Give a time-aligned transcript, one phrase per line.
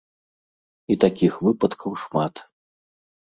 [0.95, 2.41] І такіх выпадкаў шмат.